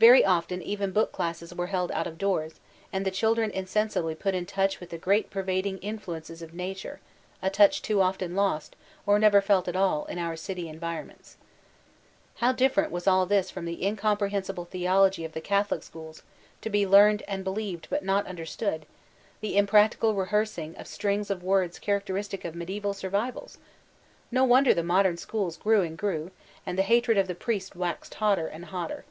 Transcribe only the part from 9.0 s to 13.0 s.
or never felt at all, in our city environments. How different